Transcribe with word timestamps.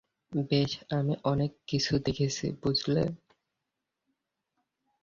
বেশ, 0.31 0.71
আমি 0.91 1.13
অনেককিছু 1.23 1.93
দেখেছি, 2.05 2.45
বুঝলে? 2.63 3.03